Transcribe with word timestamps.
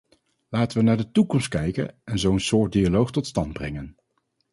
Laten 0.49 0.77
we 0.77 0.83
naar 0.83 0.97
de 0.97 1.11
toekomst 1.11 1.47
kijken 1.47 1.95
en 2.03 2.19
zo'n 2.19 2.39
soort 2.39 2.71
dialoog 2.71 3.11
tot 3.11 3.27
stand 3.27 3.53
brengen. 3.53 3.95